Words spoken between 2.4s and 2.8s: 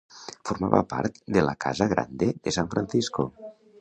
de San